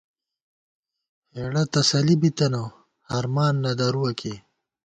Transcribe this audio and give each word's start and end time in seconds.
ہېڑہ 1.35 1.63
تسلی 1.73 2.15
بِتَنہ، 2.21 2.63
ہرمان 3.11 3.53
نہ 3.63 3.71
درُوَہ 3.79 4.11
کی 4.19 4.33